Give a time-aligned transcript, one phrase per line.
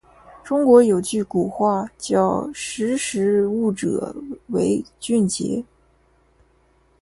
[0.43, 4.15] 中国有句古话，叫“识时务者
[4.47, 5.63] 为俊杰”。